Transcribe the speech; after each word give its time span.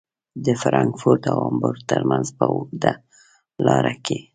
د 0.45 0.47
فرانکفورت 0.61 1.23
او 1.31 1.37
هامبورګ 1.45 1.81
ترمنځ 1.91 2.27
په 2.37 2.45
اوږده 2.53 2.91
لاره 3.65 3.93
کې. 4.05 4.17